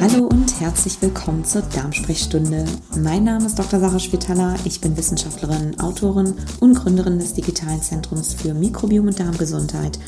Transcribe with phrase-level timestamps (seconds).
[0.00, 2.64] Hallo und herzlich willkommen zur Darmsprechstunde.
[2.96, 3.80] Mein Name ist Dr.
[3.80, 4.54] Sarah Spitaler.
[4.64, 9.98] Ich bin Wissenschaftlerin, Autorin und Gründerin des digitalen Zentrums für Mikrobiom und Darmgesundheit.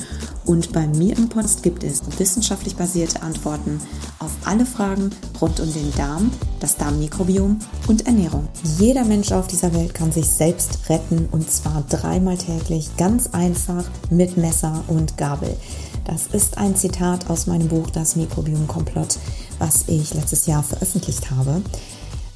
[0.45, 3.80] Und bei mir im Podcast gibt es wissenschaftlich basierte Antworten
[4.20, 6.30] auf alle Fragen rund um den Darm,
[6.61, 8.46] das Darmmikrobiom und Ernährung.
[8.79, 13.84] Jeder Mensch auf dieser Welt kann sich selbst retten und zwar dreimal täglich, ganz einfach
[14.09, 15.56] mit Messer und Gabel.
[16.04, 19.18] Das ist ein Zitat aus meinem Buch Das Mikrobiom Komplott
[19.60, 21.62] was ich letztes Jahr veröffentlicht habe.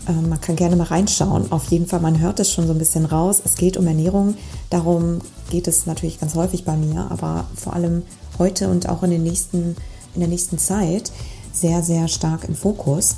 [0.09, 1.51] Ähm, man kann gerne mal reinschauen.
[1.51, 3.43] Auf jeden Fall, man hört es schon so ein bisschen raus.
[3.45, 4.37] Es geht um Ernährung.
[4.71, 8.03] Darum geht es natürlich ganz häufig bei mir, aber vor allem
[8.39, 9.77] heute und auch in, den nächsten,
[10.15, 11.11] in der nächsten Zeit
[11.53, 13.17] sehr, sehr stark im Fokus.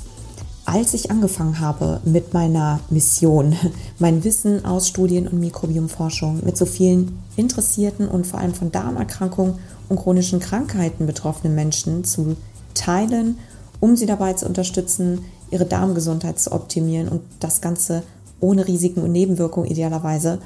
[0.65, 3.55] Als ich angefangen habe mit meiner Mission,
[3.99, 9.55] mein Wissen aus Studien- und Mikrobiomforschung mit so vielen interessierten und vor allem von Darmerkrankungen
[9.89, 12.35] und chronischen Krankheiten betroffenen Menschen zu
[12.73, 13.37] teilen
[13.79, 18.03] um sie dabei zu unterstützen, ihre Darmgesundheit zu optimieren und das Ganze
[18.39, 20.39] ohne Risiken und Nebenwirkungen idealerweise.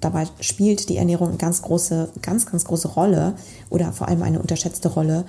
[0.00, 3.34] Dabei spielt die Ernährung eine ganz große, ganz, ganz große Rolle
[3.70, 5.24] oder vor allem eine unterschätzte Rolle,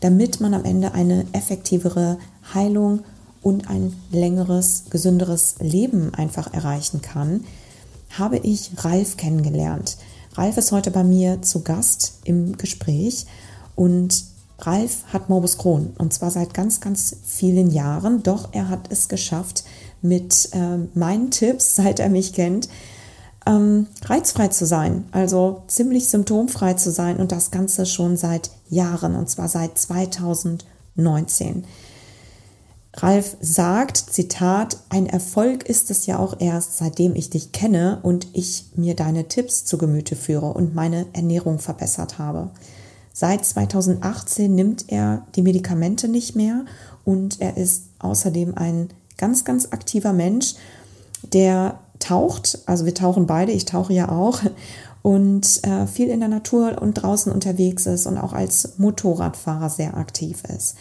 [0.00, 2.18] damit man am Ende eine effektivere
[2.54, 3.00] Heilung
[3.42, 7.44] und ein längeres, gesünderes Leben einfach erreichen kann,
[8.18, 9.98] habe ich Ralf kennengelernt.
[10.34, 13.26] Ralf ist heute bei mir zu Gast im Gespräch
[13.76, 14.24] und
[14.58, 18.22] Ralf hat Morbus Crohn und zwar seit ganz, ganz vielen Jahren.
[18.22, 19.64] Doch er hat es geschafft,
[20.00, 22.68] mit äh, meinen Tipps, seit er mich kennt,
[23.46, 29.16] ähm, reizfrei zu sein, also ziemlich symptomfrei zu sein und das Ganze schon seit Jahren
[29.16, 31.64] und zwar seit 2019.
[32.96, 38.28] Ralf sagt, Zitat, ein Erfolg ist es ja auch erst, seitdem ich dich kenne und
[38.34, 42.50] ich mir deine Tipps zu Gemüte führe und meine Ernährung verbessert habe.
[43.16, 46.64] Seit 2018 nimmt er die Medikamente nicht mehr
[47.04, 50.56] und er ist außerdem ein ganz, ganz aktiver Mensch,
[51.22, 54.40] der taucht, also wir tauchen beide, ich tauche ja auch,
[55.02, 59.96] und äh, viel in der Natur und draußen unterwegs ist und auch als Motorradfahrer sehr
[59.96, 60.74] aktiv ist.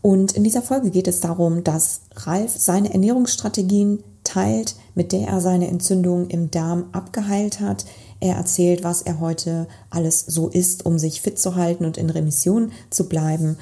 [0.00, 5.40] Und in dieser Folge geht es darum, dass Ralf seine Ernährungsstrategien teilt, mit der er
[5.42, 7.84] seine Entzündung im Darm abgeheilt hat,
[8.20, 12.10] er erzählt, was er heute alles so isst, um sich fit zu halten und in
[12.10, 13.58] Remission zu bleiben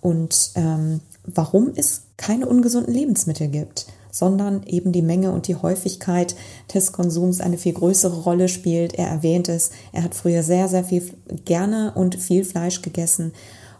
[0.00, 6.34] und ähm, warum es keine ungesunden Lebensmittel gibt, sondern eben die Menge und die Häufigkeit
[6.72, 8.94] des Konsums eine viel größere Rolle spielt.
[8.94, 11.12] Er erwähnt es, er hat früher sehr, sehr viel
[11.44, 13.32] gerne und viel Fleisch gegessen.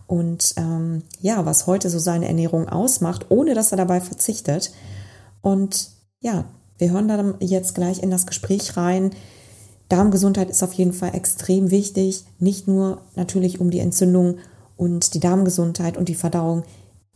[0.07, 4.73] Und ähm, ja, was heute so seine Ernährung ausmacht, ohne dass er dabei verzichtet.
[5.41, 6.45] Und ja,
[6.79, 9.11] wir hören dann jetzt gleich in das Gespräch rein,
[9.91, 14.37] Darmgesundheit ist auf jeden Fall extrem wichtig, nicht nur natürlich um die Entzündung
[14.77, 16.62] und die Darmgesundheit und die Verdauung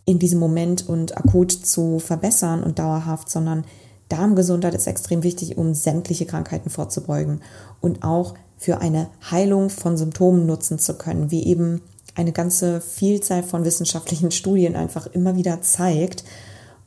[0.04, 3.64] in diesem Moment und akut zu verbessern und dauerhaft, sondern
[4.08, 7.40] Darmgesundheit ist extrem wichtig, um sämtliche Krankheiten vorzubeugen
[7.80, 11.80] und auch für eine Heilung von Symptomen nutzen zu können, wie eben
[12.16, 16.24] eine ganze Vielzahl von wissenschaftlichen Studien einfach immer wieder zeigt.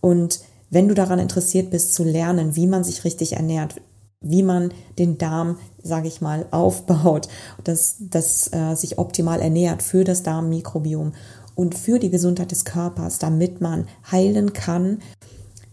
[0.02, 3.76] Und wenn du daran interessiert bist zu lernen, wie man sich richtig ernährt,
[4.22, 7.28] wie man den Darm, sage ich mal, aufbaut,
[7.64, 11.14] dass das äh, sich optimal ernährt für das Darmmikrobiom
[11.56, 15.00] und für die Gesundheit des Körpers, damit man heilen kann,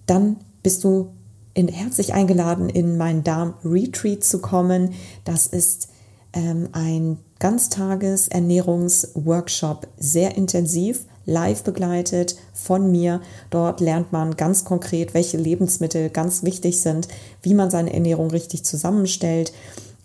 [0.07, 1.11] dann bist du
[1.53, 4.95] in, herzlich eingeladen, in meinen Darm-Retreat zu kommen.
[5.25, 5.89] Das ist
[6.33, 13.21] ähm, ein Ganztages-Ernährungsworkshop, sehr intensiv live begleitet von mir.
[13.51, 17.09] Dort lernt man ganz konkret, welche Lebensmittel ganz wichtig sind,
[17.43, 19.53] wie man seine Ernährung richtig zusammenstellt,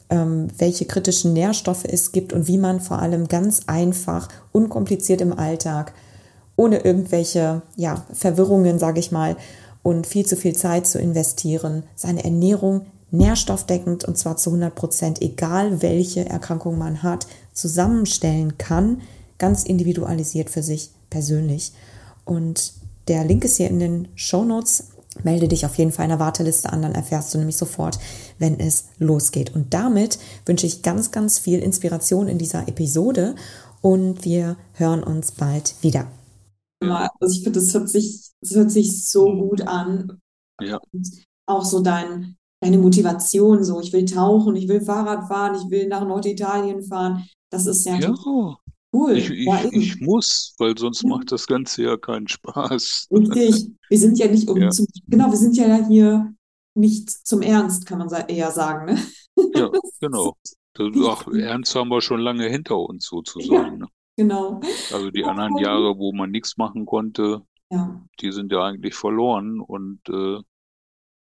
[0.09, 5.93] welche kritischen Nährstoffe es gibt und wie man vor allem ganz einfach, unkompliziert im Alltag,
[6.55, 9.37] ohne irgendwelche ja, Verwirrungen, sage ich mal,
[9.83, 15.21] und viel zu viel Zeit zu investieren, seine Ernährung nährstoffdeckend und zwar zu 100 Prozent,
[15.21, 19.01] egal welche Erkrankung man hat, zusammenstellen kann,
[19.37, 21.71] ganz individualisiert für sich persönlich.
[22.25, 22.73] Und
[23.07, 24.89] der Link ist hier in den Show Notes.
[25.23, 27.99] Melde dich auf jeden Fall in der Warteliste an, dann erfährst du nämlich sofort,
[28.37, 29.55] wenn es losgeht.
[29.55, 33.35] Und damit wünsche ich ganz, ganz viel Inspiration in dieser Episode
[33.81, 36.07] und wir hören uns bald wieder.
[37.19, 40.19] Also ich finde, das hört sich, das hört sich so gut an.
[40.61, 40.79] Ja.
[41.45, 45.87] Auch so dein, deine Motivation, so ich will tauchen, ich will Fahrrad fahren, ich will
[45.87, 47.27] nach Norditalien fahren.
[47.51, 48.57] Das ist ja, Ja,
[48.93, 49.17] cool.
[49.17, 53.07] ich, ich, Ja, ich muss, weil sonst Ja, macht das Ganze ja keinen Spaß.
[53.11, 53.71] richtig.
[53.89, 56.33] Wir sind ja nicht um Ja, zum, genau, wir sind ja hier
[56.75, 59.01] nicht zum Ernst, kann man eher sagen, ne?
[59.55, 59.69] ja,
[60.01, 60.35] genau.
[60.73, 61.27] Das, ach.
[61.27, 63.79] Ernst haben wir schon lange hinter uns sozusagen.
[63.79, 63.87] Ne?
[64.15, 64.61] genau.
[64.93, 65.61] Also die anderen gut.
[65.61, 67.41] Jahre, wo man nichts machen konnte.
[68.19, 70.39] Die sind ja eigentlich verloren und äh,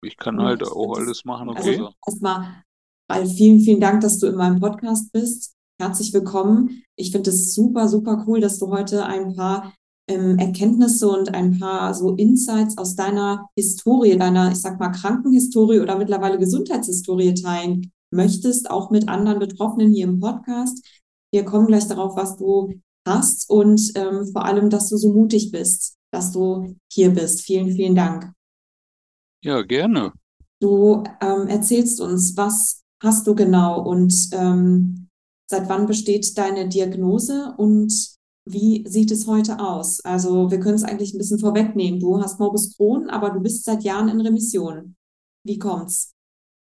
[0.01, 1.93] ich kann halt auch alles machen, also außer.
[2.07, 2.63] erstmal,
[3.07, 5.52] weil vielen, vielen Dank, dass du in meinem Podcast bist.
[5.79, 6.83] Herzlich willkommen.
[6.95, 9.73] Ich finde es super, super cool, dass du heute ein paar
[10.07, 15.79] ähm, Erkenntnisse und ein paar so Insights aus deiner Historie, deiner, ich sag mal, Krankenhistorie
[15.79, 20.85] oder mittlerweile Gesundheitshistorie teilen möchtest, auch mit anderen Betroffenen hier im Podcast.
[21.31, 22.73] Wir kommen gleich darauf, was du
[23.07, 27.41] hast und ähm, vor allem, dass du so mutig bist, dass du hier bist.
[27.41, 28.31] Vielen, vielen Dank.
[29.43, 30.13] Ja, gerne.
[30.61, 35.02] Du ähm, erzählst uns, was hast du genau und ähm,
[35.53, 37.93] seit wann besteht deine Diagnose und
[38.49, 39.99] wie sieht es heute aus?
[40.01, 41.99] Also wir können es eigentlich ein bisschen vorwegnehmen.
[41.99, 44.95] Du hast Morbus Crohn, aber du bist seit Jahren in Remission.
[45.45, 46.15] Wie kommt's?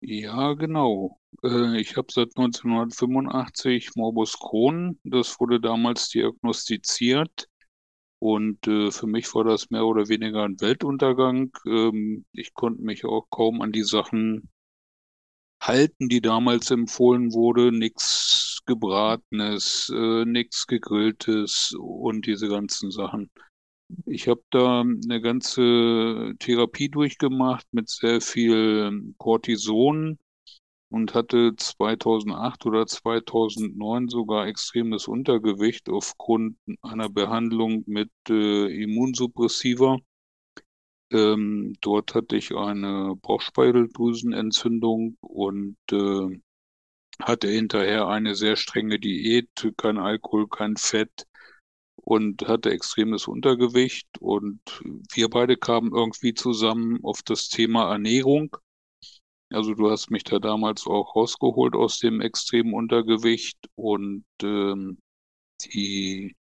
[0.00, 1.18] Ja, genau.
[1.44, 4.98] Äh, ich habe seit 1985 Morbus Crohn.
[5.04, 7.46] Das wurde damals diagnostiziert.
[8.20, 11.52] Und äh, für mich war das mehr oder weniger ein Weltuntergang.
[11.66, 14.48] Ähm, ich konnte mich auch kaum an die Sachen
[15.60, 17.72] halten, die damals empfohlen wurde.
[17.72, 23.30] Nichts Gebratenes, äh, nichts Gegrilltes und diese ganzen Sachen.
[24.04, 30.18] Ich habe da eine ganze Therapie durchgemacht mit sehr viel Cortison
[30.90, 39.98] und hatte 2008 oder 2009 sogar extremes Untergewicht aufgrund einer Behandlung mit äh, Immunsuppressiva.
[41.10, 46.40] Ähm, dort hatte ich eine Bauchspeicheldrüsenentzündung und äh,
[47.22, 51.26] hatte hinterher eine sehr strenge Diät, kein Alkohol, kein Fett
[51.96, 54.08] und hatte extremes Untergewicht.
[54.20, 54.60] Und
[55.12, 58.56] wir beide kamen irgendwie zusammen auf das Thema Ernährung.
[59.50, 64.98] Also du hast mich da damals auch rausgeholt aus dem extremen Untergewicht und ähm,
[65.64, 66.36] die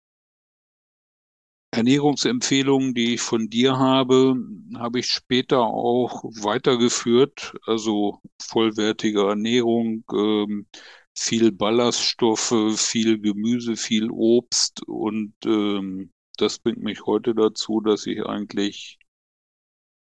[1.77, 4.35] Ernährungsempfehlungen, die ich von dir habe,
[4.77, 7.55] habe ich später auch weitergeführt.
[7.67, 10.67] Also vollwertige Ernährung, ähm,
[11.15, 18.25] viel Ballaststoffe, viel Gemüse, viel Obst und ähm, das bringt mich heute dazu, dass ich
[18.25, 18.99] eigentlich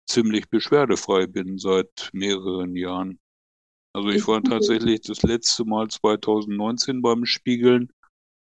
[0.06, 3.20] ziemlich beschwerdefrei bin seit mehreren Jahren.
[3.94, 7.92] Also ich war tatsächlich das letzte Mal 2019 beim Spiegeln,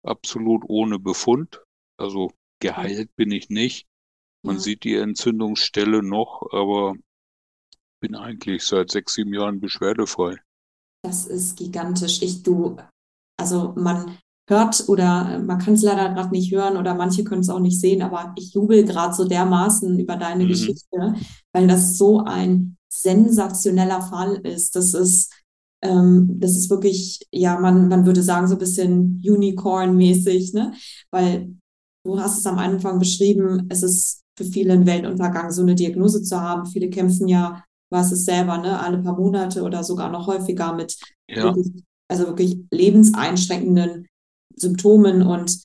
[0.03, 1.61] absolut ohne Befund.
[1.97, 3.87] Also geheilt bin ich nicht.
[4.43, 4.59] Man Ja.
[4.59, 6.95] sieht die Entzündungsstelle noch, aber
[8.01, 10.35] bin eigentlich seit sechs, sieben Jahren beschwerdefrei.
[11.03, 12.21] Das ist gigantisch.
[12.21, 12.77] Ich, du,
[13.37, 14.17] also man
[14.49, 17.79] hört oder man kann es leider gerade nicht hören oder manche können es auch nicht
[17.79, 20.47] sehen, aber ich jubel gerade so dermaßen über deine Mhm.
[20.47, 21.15] Geschichte,
[21.53, 24.75] weil das so ein sensationeller Fall ist.
[24.75, 25.31] Das ist,
[25.81, 30.73] ähm, das ist wirklich, ja, man, man würde sagen, so ein bisschen Unicorn-mäßig, ne?
[31.11, 31.55] Weil
[32.03, 36.23] du hast es am Anfang beschrieben, es ist für viele ein Weltuntergang, so eine Diagnose
[36.23, 36.65] zu haben.
[36.65, 40.97] Viele kämpfen ja, weißt es selber, ne, alle paar Monate oder sogar noch häufiger mit
[41.27, 44.07] Ja, wirklich, also wirklich lebenseinschränkenden
[44.55, 45.61] Symptomen und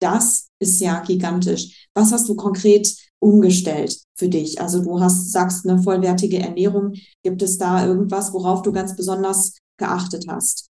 [0.00, 1.88] das ist ja gigantisch.
[1.94, 2.88] Was hast du konkret
[3.18, 4.60] umgestellt für dich?
[4.60, 6.94] Also du hast, sagst, eine vollwertige Ernährung.
[7.22, 10.68] Gibt es da irgendwas, worauf du ganz besonders geachtet hast?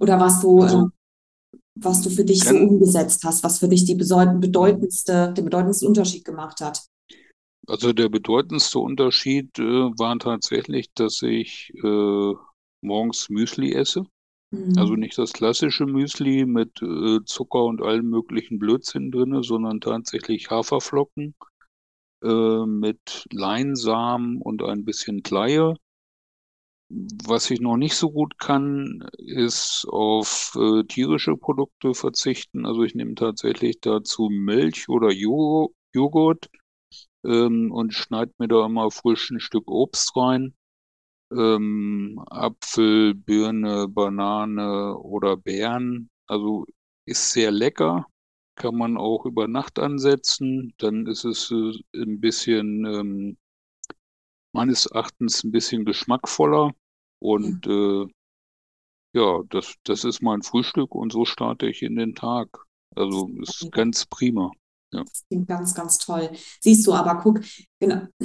[0.00, 0.92] Oder was du, also ähm,
[1.74, 5.44] was du für dich so ganz, umgesetzt hast, was für dich die bedeut- bedeutendste, den
[5.44, 6.82] bedeutendsten Unterschied gemacht hat?
[7.68, 12.32] also der bedeutendste Unterschied äh, war tatsächlich, dass ich äh,
[12.80, 14.04] morgens Müsli esse.
[14.76, 15.00] Also Mhm.
[15.00, 21.34] nicht das klassische Müsli mit äh, Zucker und allem möglichen Blödsinn drinne, sondern tatsächlich Haferflocken
[22.24, 25.74] äh, mit Leinsamen und ein bisschen Kleie.
[27.26, 32.66] Was ich noch nicht so gut kann, ist auf äh, tierische Produkte verzichten.
[32.66, 36.50] Also ich nehme tatsächlich dazu Milch oder Jo- Joghurt
[37.24, 40.54] ähm, und schneide mir da immer frisch ein Stück Obst rein.
[41.32, 46.10] Ähm, Apfel, Birne, Banane oder Beeren.
[46.26, 46.66] Also
[47.06, 48.06] ist sehr lecker.
[48.56, 50.74] Kann man auch über Nacht ansetzen.
[50.78, 51.72] Dann ist es äh,
[52.02, 53.38] ein bisschen, ähm,
[54.54, 56.72] meines Erachtens, ein bisschen geschmackvoller.
[57.30, 58.06] Ja, Und äh,
[59.14, 62.48] ja, das, das ist mein Frühstück und so starte ich in den Tag.
[62.94, 63.76] Also ist mega.
[63.76, 64.50] ganz prima.
[64.92, 65.04] Ja.
[65.04, 66.30] Das klingt ganz, ganz toll.
[66.60, 67.40] Siehst du, aber guck,
[67.80, 68.02] genau,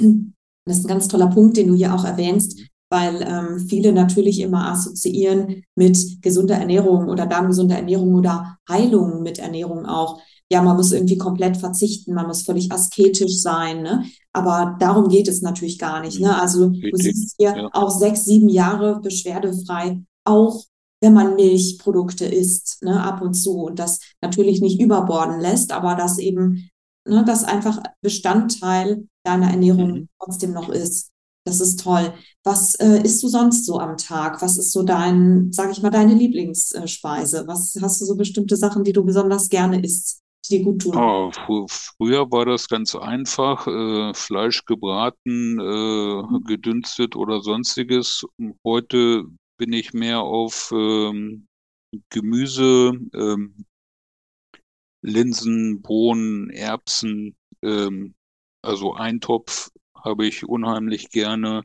[0.64, 2.68] das ist ein ganz toller Punkt, den du hier auch erwähnst, Mhm.
[2.90, 9.38] Weil ähm, viele natürlich immer assoziieren mit gesunder Ernährung oder darmgesunder Ernährung oder Heilung mit
[9.38, 10.20] Ernährung auch.
[10.50, 14.04] Ja, man muss irgendwie komplett verzichten, man muss völlig asketisch sein, ne?
[14.32, 16.28] Aber darum geht es natürlich gar nicht, ne?
[16.28, 16.34] Mhm.
[16.34, 17.68] Also du siehst hier Ja.
[17.72, 20.64] auch sechs, sieben Jahre beschwerdefrei, auch
[21.02, 25.94] wenn man Milchprodukte isst, ne, ab und zu und das natürlich nicht überborden lässt, aber
[25.94, 26.70] das eben
[27.06, 30.08] ne, das einfach Bestandteil deiner Ernährung mhm.
[30.18, 31.10] trotzdem noch ist.
[31.48, 32.12] Das ist toll.
[32.44, 34.42] Was äh, isst du sonst so am Tag?
[34.42, 37.46] Was ist so dein, sag ich mal, deine Lieblingsspeise?
[37.46, 40.94] Was hast du so bestimmte Sachen, die du besonders gerne isst, die dir gut tun?
[40.94, 43.66] Oh, fr früher war das ganz einfach.
[43.66, 46.44] Äh, Fleisch gebraten, äh, mhm.
[46.44, 48.26] gedünstet oder sonstiges.
[48.62, 49.24] Heute
[49.56, 51.46] bin ich mehr auf ähm,
[52.10, 53.64] Gemüse, ähm,
[55.00, 58.14] Linsen, Bohnen, Erbsen, ähm,
[58.62, 59.70] also Eintopf
[60.04, 61.62] habe ich unheimlich gerne.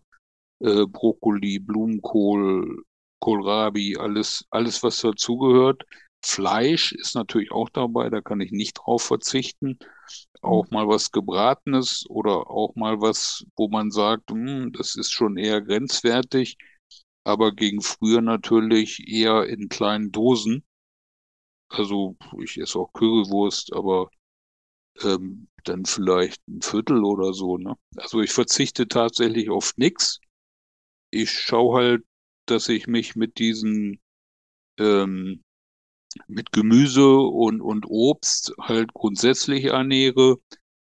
[0.59, 2.83] Äh, Brokkoli, Blumenkohl,
[3.19, 5.83] Kohlrabi, alles, alles, was dazugehört.
[6.25, 9.77] Fleisch ist natürlich auch dabei, da kann ich nicht drauf verzichten.
[10.41, 15.37] Auch mal was Gebratenes oder auch mal was, wo man sagt, hm, das ist schon
[15.37, 16.57] eher grenzwertig,
[17.25, 20.63] aber gegen früher natürlich eher in kleinen Dosen.
[21.67, 24.09] Also ich esse auch Currywurst, aber
[25.01, 27.57] ähm, dann vielleicht ein Viertel oder so.
[27.57, 27.75] Ne?
[27.95, 30.19] Also ich verzichte tatsächlich auf nichts.
[31.11, 32.03] Ich schaue halt,
[32.47, 33.99] dass ich mich mit diesen
[34.79, 35.43] ähm,
[36.27, 40.37] mit Gemüse und, und Obst halt grundsätzlich ernähre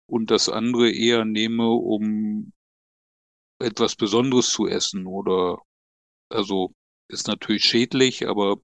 [0.08, 2.54] und das andere eher nehme, um
[3.60, 5.60] etwas Besonderes zu essen oder
[6.30, 6.74] also
[7.10, 8.58] ist natürlich schädlich, aber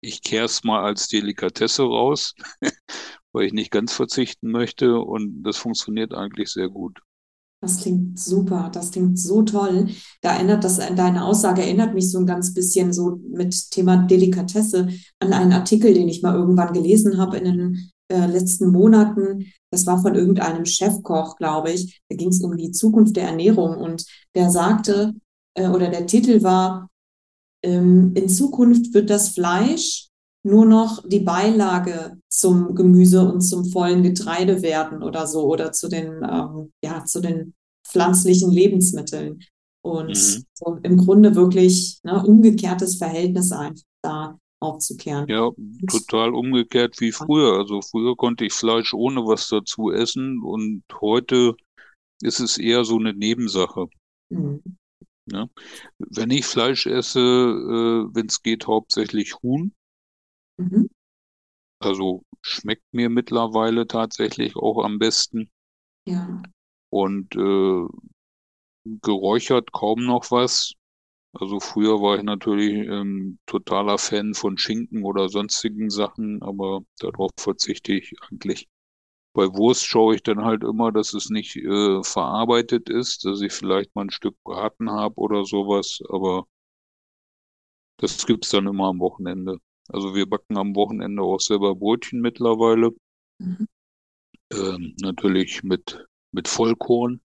[0.00, 2.34] ich kehre es mal als Delikatesse raus,
[3.38, 6.98] weil ich nicht ganz verzichten möchte und das funktioniert eigentlich sehr gut.
[7.60, 9.88] Das klingt super, das klingt so toll.
[10.22, 14.88] Da erinnert das, deine Aussage erinnert mich so ein ganz bisschen so mit Thema Delikatesse
[15.20, 19.52] an einen Artikel, den ich mal irgendwann gelesen habe in den äh, letzten Monaten.
[19.70, 22.00] Das war von irgendeinem Chefkoch, glaube ich.
[22.08, 24.04] Da ging es um die Zukunft der Ernährung und
[24.34, 25.14] der sagte,
[25.54, 26.90] äh, oder der Titel war,
[27.64, 30.07] ähm, in Zukunft wird das Fleisch
[30.44, 35.88] nur noch die Beilage zum Gemüse und zum vollen Getreide werden oder so oder zu
[35.88, 37.54] den, ähm, ja, zu den
[37.86, 39.40] pflanzlichen Lebensmitteln.
[39.82, 40.44] Und mhm.
[40.54, 45.26] so im Grunde wirklich ne, umgekehrtes Verhältnis einfach da aufzukehren.
[45.28, 45.50] Ja,
[45.88, 47.58] total umgekehrt wie früher.
[47.58, 51.54] Also früher konnte ich Fleisch ohne was dazu essen und heute
[52.22, 53.86] ist es eher so eine Nebensache.
[54.30, 54.62] Mhm.
[55.30, 55.48] Ja.
[55.98, 59.72] Wenn ich Fleisch esse, äh, wenn es geht, hauptsächlich Huhn.
[60.58, 60.88] Mhm.
[61.80, 65.50] Also schmeckt mir mittlerweile tatsächlich auch am besten.
[66.06, 66.42] Ja.
[66.90, 67.86] Und äh,
[69.02, 70.72] geräuchert kaum noch was.
[71.34, 77.30] Also früher war ich natürlich ähm, totaler Fan von Schinken oder sonstigen Sachen, aber darauf
[77.38, 78.68] verzichte ich eigentlich.
[79.34, 83.52] Bei Wurst schaue ich dann halt immer, dass es nicht äh, verarbeitet ist, dass ich
[83.52, 86.46] vielleicht mal ein Stück Braten habe oder sowas, aber
[87.98, 89.58] das gibt's dann immer am Wochenende.
[89.88, 92.90] Also wir backen am Wochenende auch selber Brötchen mittlerweile.
[93.38, 93.66] Mhm.
[94.52, 97.20] Ähm, natürlich mit, mit Vollkorn,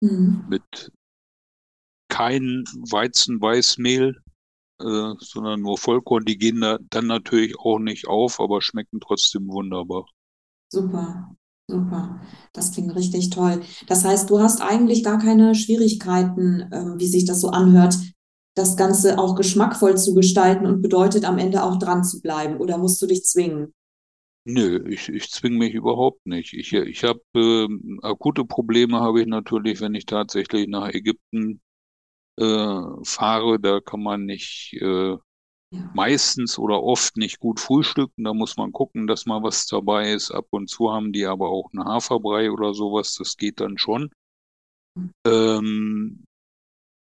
[0.00, 0.44] mhm.
[0.48, 0.92] mit
[2.08, 4.22] kein Weizen-Weißmehl,
[4.80, 6.24] äh, sondern nur Vollkorn.
[6.24, 10.06] Die gehen da dann natürlich auch nicht auf, aber schmecken trotzdem wunderbar.
[10.72, 11.36] Super,
[11.68, 12.20] super.
[12.52, 13.62] Das klingt richtig toll.
[13.86, 17.96] Das heißt, du hast eigentlich gar keine Schwierigkeiten, äh, wie sich das so anhört,
[18.56, 22.56] das Ganze auch geschmackvoll zu gestalten und bedeutet am Ende auch dran zu bleiben?
[22.56, 23.74] Oder musst du dich zwingen?
[24.44, 26.54] Nö, ich, ich zwinge mich überhaupt nicht.
[26.54, 27.68] Ich, ich habe äh,
[28.02, 31.60] akute Probleme habe ich natürlich, wenn ich tatsächlich nach Ägypten
[32.38, 33.60] äh, fahre.
[33.60, 35.20] Da kann man nicht äh, ja.
[35.94, 38.24] meistens oder oft nicht gut frühstücken.
[38.24, 40.30] Da muss man gucken, dass mal was dabei ist.
[40.30, 43.16] Ab und zu haben die aber auch einen Haferbrei oder sowas.
[43.18, 44.10] Das geht dann schon.
[44.94, 45.10] Mhm.
[45.26, 46.24] Ähm,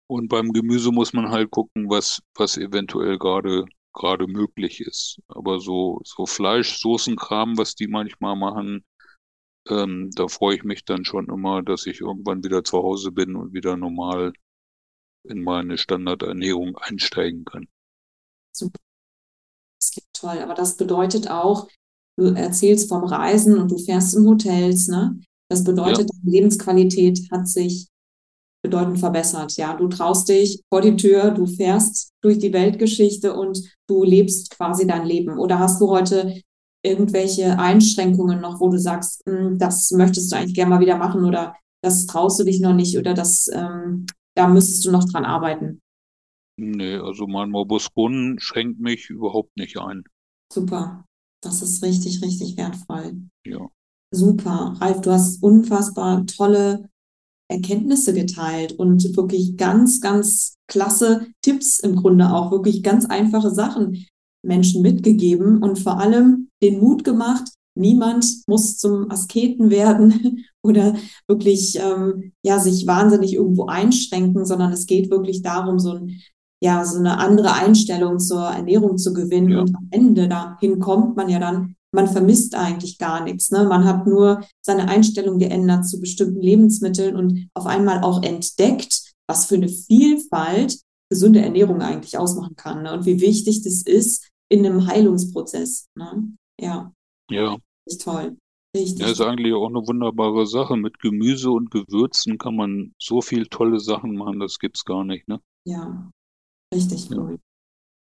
[0.07, 5.19] und beim Gemüse muss man halt gucken, was, was eventuell gerade, gerade möglich ist.
[5.27, 8.83] Aber so, so Fleisch, Soßenkram, was die manchmal machen,
[9.67, 13.35] ähm, da freue ich mich dann schon immer, dass ich irgendwann wieder zu Hause bin
[13.35, 14.33] und wieder normal
[15.23, 17.67] in meine Standardernährung einsteigen kann.
[18.55, 18.79] Super.
[19.79, 20.39] Das klingt toll.
[20.43, 21.67] Aber das bedeutet auch,
[22.17, 25.19] du erzählst vom Reisen und du fährst in Hotels, ne?
[25.49, 26.31] Das bedeutet, ja.
[26.31, 27.87] Lebensqualität hat sich
[28.65, 29.55] bedeutend verbessert.
[29.57, 34.49] Ja, du traust dich vor die Tür, du fährst durch die Weltgeschichte und du lebst
[34.49, 35.37] quasi dein Leben.
[35.37, 36.41] Oder hast du heute
[36.83, 41.23] irgendwelche Einschränkungen noch, wo du sagst, hm, das möchtest du eigentlich gerne mal wieder machen
[41.23, 45.25] oder das traust du dich noch nicht oder das, ähm, da müsstest du noch dran
[45.25, 45.79] arbeiten?
[46.57, 50.03] Nee, also mein Morbus Crohn schränkt mich überhaupt nicht ein.
[50.51, 51.05] Super.
[51.43, 53.21] Das ist richtig, richtig wertvoll.
[53.45, 53.69] Ja.
[54.11, 54.75] Super.
[54.79, 56.89] Ralf, du hast unfassbar tolle
[57.47, 64.05] Erkenntnisse geteilt und wirklich ganz, ganz klasse Tipps im Grunde auch, wirklich ganz einfache Sachen
[64.43, 70.95] Menschen mitgegeben und vor allem den Mut gemacht, niemand muss zum Asketen werden oder
[71.27, 76.21] wirklich ähm, ja sich wahnsinnig irgendwo einschränken, sondern es geht wirklich darum, so ein
[76.63, 79.59] ja so eine andere Einstellung zur Ernährung zu gewinnen ja.
[79.59, 83.51] und am Ende dahin kommt man ja dann, man vermisst eigentlich gar nichts.
[83.51, 83.65] Ne?
[83.65, 89.47] Man hat nur seine Einstellung geändert zu bestimmten Lebensmitteln und auf einmal auch entdeckt, was
[89.47, 92.93] für eine Vielfalt gesunde Ernährung eigentlich ausmachen kann ne?
[92.93, 95.87] und wie wichtig das ist in einem Heilungsprozess.
[95.95, 96.35] Ne?
[96.59, 96.91] Ja.
[97.31, 97.57] Ja.
[97.87, 98.37] Ist toll.
[98.75, 98.99] Richtig.
[98.99, 100.75] Ja, ist eigentlich auch eine wunderbare Sache.
[100.75, 105.27] Mit Gemüse und Gewürzen kann man so viel tolle Sachen machen, das gibt's gar nicht,
[105.29, 105.39] ne?
[105.65, 106.11] Ja,
[106.73, 107.17] richtig ja.
[107.17, 107.39] cool.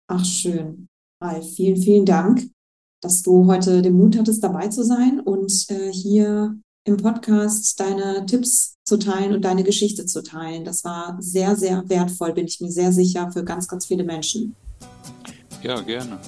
[0.08, 0.88] Ach, schön.
[1.22, 2.48] Ralf, vielen, vielen Dank,
[3.04, 8.24] dass du heute den Mut hattest, dabei zu sein und äh, hier im Podcast deine
[8.26, 10.64] Tipps zu teilen und deine Geschichte zu teilen.
[10.64, 14.54] Das war sehr, sehr wertvoll, bin ich mir sehr sicher, für ganz, ganz viele Menschen.
[15.62, 16.18] Ja, gerne.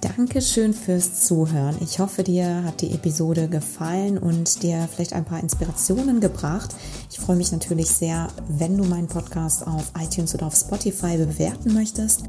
[0.00, 1.76] Dankeschön fürs Zuhören.
[1.80, 6.74] Ich hoffe, dir hat die Episode gefallen und dir vielleicht ein paar Inspirationen gebracht.
[7.10, 11.72] Ich freue mich natürlich sehr, wenn du meinen Podcast auf iTunes oder auf Spotify bewerten
[11.72, 12.24] möchtest.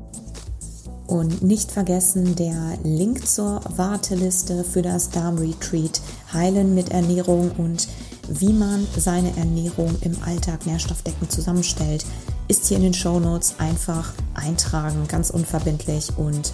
[1.08, 6.02] Und nicht vergessen, der Link zur Warteliste für das Darm-Retreat
[6.34, 7.88] Heilen mit Ernährung und
[8.28, 12.06] wie man seine Ernährung im Alltag nährstoffdeckend zusammenstellt,
[12.48, 16.52] ist hier in den Show Notes einfach eintragen, ganz unverbindlich und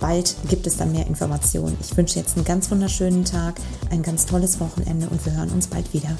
[0.00, 1.76] bald gibt es dann mehr Informationen.
[1.80, 3.54] Ich wünsche jetzt einen ganz wunderschönen Tag,
[3.90, 6.16] ein ganz tolles Wochenende und wir hören uns bald wieder.